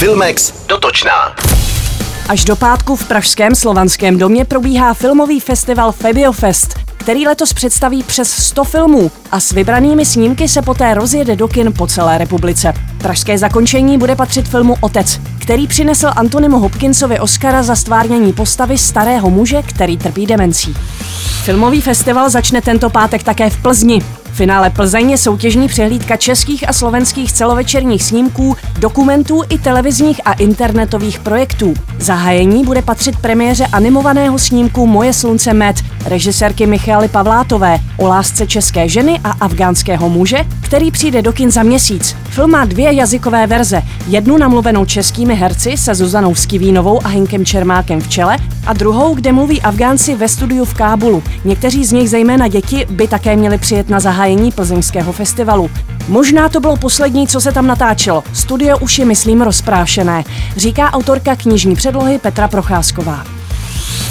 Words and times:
Filmex 0.00 0.52
dotočná. 0.66 1.34
Až 2.28 2.44
do 2.44 2.56
pátku 2.56 2.96
v 2.96 3.08
Pražském 3.08 3.54
slovanském 3.54 4.18
domě 4.18 4.44
probíhá 4.44 4.94
filmový 4.94 5.40
festival 5.40 5.92
Febiofest, 5.92 6.74
který 6.96 7.26
letos 7.26 7.52
představí 7.52 8.02
přes 8.02 8.30
100 8.30 8.64
filmů 8.64 9.10
a 9.30 9.40
s 9.40 9.52
vybranými 9.52 10.06
snímky 10.06 10.48
se 10.48 10.62
poté 10.62 10.94
rozjede 10.94 11.36
do 11.36 11.48
kin 11.48 11.72
po 11.72 11.86
celé 11.86 12.18
republice. 12.18 12.72
Pražské 12.98 13.38
zakončení 13.38 13.98
bude 13.98 14.16
patřit 14.16 14.48
filmu 14.48 14.76
Otec, 14.80 15.20
který 15.40 15.66
přinesl 15.66 16.10
Antonimu 16.16 16.58
Hopkinsovi 16.58 17.20
Oscara 17.20 17.62
za 17.62 17.76
stvárnění 17.76 18.32
postavy 18.32 18.78
starého 18.78 19.30
muže, 19.30 19.62
který 19.62 19.96
trpí 19.96 20.26
demencí. 20.26 20.76
Filmový 21.44 21.80
festival 21.80 22.30
začne 22.30 22.62
tento 22.62 22.90
pátek 22.90 23.22
také 23.22 23.50
v 23.50 23.62
Plzni. 23.62 24.02
Finále 24.40 24.70
Plzeň 24.70 25.10
je 25.10 25.18
soutěžní 25.18 25.68
přehlídka 25.68 26.16
českých 26.16 26.68
a 26.68 26.72
slovenských 26.72 27.32
celovečerních 27.32 28.02
snímků, 28.02 28.56
dokumentů 28.78 29.42
i 29.48 29.58
televizních 29.58 30.20
a 30.24 30.32
internetových 30.32 31.18
projektů. 31.18 31.74
Zahájení 31.98 32.64
bude 32.64 32.82
patřit 32.82 33.16
premiéře 33.16 33.66
animovaného 33.66 34.38
snímku 34.38 34.86
Moje 34.86 35.12
slunce 35.12 35.54
Med 35.54 35.76
režisérky 36.04 36.66
Michaly 36.66 37.08
Pavlátové 37.08 37.78
o 37.96 38.06
lásce 38.06 38.46
české 38.46 38.88
ženy 38.88 39.20
a 39.24 39.30
afgánského 39.30 40.08
muže, 40.08 40.38
který 40.60 40.90
přijde 40.90 41.22
do 41.22 41.32
kin 41.32 41.50
za 41.50 41.62
měsíc. 41.62 42.16
Film 42.30 42.50
má 42.50 42.64
dvě 42.64 42.94
jazykové 42.94 43.46
verze. 43.46 43.82
Jednu 44.06 44.38
namluvenou 44.38 44.84
českými 44.84 45.34
herci 45.34 45.76
se 45.76 45.94
Zuzanou 45.94 46.34
Skivínovou 46.34 47.06
a 47.06 47.08
Hinkem 47.08 47.44
Čermákem 47.44 48.00
v 48.00 48.08
čele 48.08 48.36
a 48.66 48.72
druhou, 48.72 49.14
kde 49.14 49.32
mluví 49.32 49.62
Afgánci 49.62 50.14
ve 50.14 50.28
studiu 50.28 50.64
v 50.64 50.74
Kábulu. 50.74 51.22
Někteří 51.44 51.84
z 51.84 51.92
nich, 51.92 52.10
zejména 52.10 52.48
děti, 52.48 52.86
by 52.90 53.08
také 53.08 53.36
měli 53.36 53.58
přijet 53.58 53.88
na 53.88 54.00
zahájení 54.00 54.52
plzeňského 54.52 55.12
festivalu. 55.12 55.70
Možná 56.08 56.48
to 56.48 56.60
bylo 56.60 56.76
poslední, 56.76 57.26
co 57.26 57.40
se 57.40 57.52
tam 57.52 57.66
natáčelo. 57.66 58.24
Studio 58.32 58.78
už 58.78 58.98
je, 58.98 59.04
myslím, 59.04 59.42
rozprášené, 59.42 60.24
říká 60.56 60.92
autorka 60.92 61.36
knižní 61.36 61.76
předlohy 61.76 62.18
Petra 62.18 62.48
Procházková. 62.48 63.24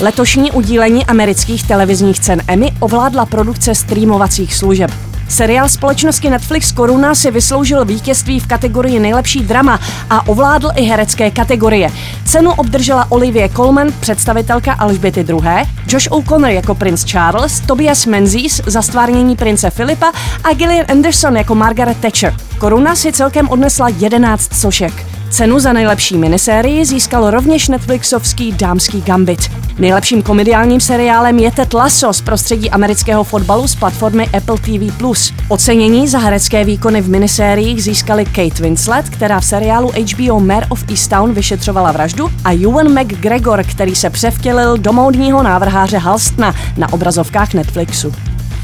Letošní 0.00 0.52
udílení 0.52 1.06
amerických 1.06 1.66
televizních 1.66 2.20
cen 2.20 2.42
Emmy 2.46 2.72
ovládla 2.80 3.26
produkce 3.26 3.74
streamovacích 3.74 4.54
služeb. 4.54 5.07
Seriál 5.28 5.68
společnosti 5.68 6.30
Netflix 6.30 6.72
Koruna 6.72 7.14
si 7.14 7.30
vysloužil 7.30 7.84
vítězství 7.84 8.40
v 8.40 8.46
kategorii 8.46 9.00
nejlepší 9.00 9.40
drama 9.40 9.80
a 10.10 10.28
ovládl 10.28 10.70
i 10.76 10.82
herecké 10.82 11.30
kategorie. 11.30 11.90
Cenu 12.24 12.52
obdržela 12.52 13.06
Olivia 13.08 13.48
Colman, 13.48 13.92
představitelka 14.00 14.72
Alžběty 14.72 15.20
II., 15.20 15.66
Josh 15.88 16.06
O'Connor 16.10 16.50
jako 16.50 16.74
princ 16.74 17.04
Charles, 17.04 17.60
Tobias 17.60 18.06
Menzies 18.06 18.60
za 18.66 18.82
stvárnění 18.82 19.36
prince 19.36 19.70
Filipa 19.70 20.12
a 20.44 20.54
Gillian 20.54 20.86
Anderson 20.88 21.36
jako 21.36 21.54
Margaret 21.54 21.98
Thatcher. 21.98 22.34
Koruna 22.58 22.94
si 22.94 23.12
celkem 23.12 23.48
odnesla 23.48 23.88
11 23.88 24.54
sošek. 24.54 25.06
Cenu 25.30 25.58
za 25.58 25.72
nejlepší 25.72 26.16
minisérii 26.18 26.84
získal 26.84 27.30
rovněž 27.30 27.68
Netflixovský 27.68 28.52
Dámský 28.52 29.02
gambit. 29.02 29.57
Nejlepším 29.78 30.22
komediálním 30.22 30.80
seriálem 30.80 31.38
je 31.38 31.50
Ted 31.50 31.74
Lasso 31.74 32.12
z 32.12 32.20
prostředí 32.20 32.70
amerického 32.70 33.24
fotbalu 33.24 33.68
z 33.68 33.74
platformy 33.74 34.28
Apple 34.36 34.56
TV+. 34.58 35.04
Ocenění 35.48 36.08
za 36.08 36.18
herecké 36.18 36.64
výkony 36.64 37.00
v 37.00 37.08
minisériích 37.08 37.82
získali 37.82 38.24
Kate 38.24 38.62
Winslet, 38.62 39.08
která 39.08 39.40
v 39.40 39.44
seriálu 39.44 39.88
HBO 39.88 40.40
Mare 40.40 40.66
of 40.68 40.84
Easttown 40.90 41.32
vyšetřovala 41.32 41.92
vraždu, 41.92 42.30
a 42.44 42.52
Ewan 42.52 43.00
McGregor, 43.00 43.64
který 43.64 43.96
se 43.96 44.10
převtělil 44.10 44.78
do 44.78 44.92
módního 44.92 45.42
návrháře 45.42 45.98
Halstna 45.98 46.54
na 46.76 46.92
obrazovkách 46.92 47.54
Netflixu. 47.54 48.12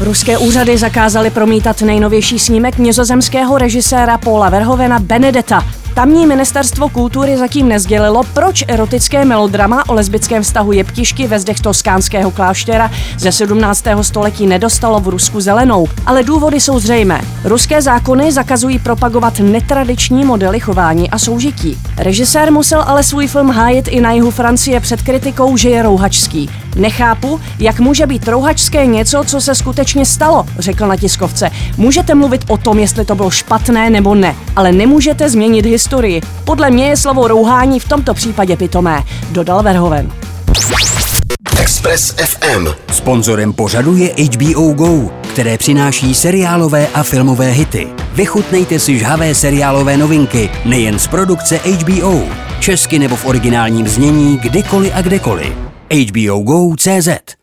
Ruské 0.00 0.38
úřady 0.38 0.78
zakázaly 0.78 1.30
promítat 1.30 1.82
nejnovější 1.82 2.38
snímek 2.38 2.78
nizozemského 2.78 3.58
režiséra 3.58 4.18
Paula 4.18 4.48
Verhovena 4.48 4.98
Benedetta, 4.98 5.64
Tamní 5.94 6.26
ministerstvo 6.26 6.88
kultury 6.88 7.36
zatím 7.36 7.68
nezdělilo, 7.68 8.22
proč 8.34 8.64
erotické 8.68 9.24
melodrama 9.24 9.88
o 9.88 9.94
lesbickém 9.94 10.42
vztahu 10.42 10.72
jeptišky 10.72 11.26
ve 11.26 11.40
zdech 11.40 11.60
toskánského 11.60 12.30
kláštera 12.30 12.90
ze 13.18 13.32
17. 13.32 13.84
století 14.02 14.46
nedostalo 14.46 15.00
v 15.00 15.08
Rusku 15.08 15.40
zelenou. 15.40 15.86
Ale 16.06 16.22
důvody 16.22 16.60
jsou 16.60 16.78
zřejmé. 16.78 17.20
Ruské 17.44 17.82
zákony 17.82 18.32
zakazují 18.32 18.78
propagovat 18.78 19.40
netradiční 19.40 20.24
modely 20.24 20.60
chování 20.60 21.10
a 21.10 21.18
soužití. 21.18 21.78
Režisér 21.98 22.52
musel 22.52 22.84
ale 22.86 23.02
svůj 23.02 23.26
film 23.26 23.50
hájit 23.50 23.88
i 23.88 24.00
na 24.00 24.12
jihu 24.12 24.30
Francie 24.30 24.80
před 24.80 25.02
kritikou, 25.02 25.56
že 25.56 25.70
je 25.70 25.82
rouhačský. 25.82 26.50
Nechápu, 26.76 27.40
jak 27.58 27.80
může 27.80 28.06
být 28.06 28.28
rouhačské 28.28 28.86
něco, 28.86 29.24
co 29.26 29.40
se 29.40 29.54
skutečně 29.54 30.06
stalo, 30.06 30.46
řekl 30.58 30.86
na 30.86 30.96
tiskovce. 30.96 31.50
Můžete 31.76 32.14
mluvit 32.14 32.44
o 32.48 32.56
tom, 32.56 32.78
jestli 32.78 33.04
to 33.04 33.14
bylo 33.14 33.30
špatné 33.30 33.90
nebo 33.90 34.14
ne, 34.14 34.36
ale 34.56 34.72
nemůžete 34.72 35.30
změnit 35.30 35.66
historii. 35.66 36.20
Podle 36.44 36.70
mě 36.70 36.86
je 36.86 36.96
slovo 36.96 37.28
rouhání 37.28 37.80
v 37.80 37.88
tomto 37.88 38.14
případě 38.14 38.56
pitomé, 38.56 39.02
dodal 39.30 39.62
Verhoven. 39.62 40.12
Express 41.60 42.14
FM. 42.16 42.66
Sponzorem 42.92 43.52
pořadu 43.52 43.96
je 43.96 44.14
HBO 44.24 44.72
Go, 44.72 45.10
které 45.32 45.58
přináší 45.58 46.14
seriálové 46.14 46.86
a 46.94 47.02
filmové 47.02 47.50
hity. 47.50 47.86
Vychutnejte 48.14 48.78
si 48.78 48.98
žhavé 48.98 49.34
seriálové 49.34 49.96
novinky 49.96 50.50
nejen 50.64 50.98
z 50.98 51.06
produkce 51.06 51.60
HBO, 51.64 52.22
česky 52.60 52.98
nebo 52.98 53.16
v 53.16 53.26
originálním 53.26 53.88
znění 53.88 54.38
kdykoliv 54.38 54.92
a 54.94 55.02
kdekoliv. 55.02 55.71
HBO 55.92 56.42
Go 56.42 56.74
CZ 56.74 57.36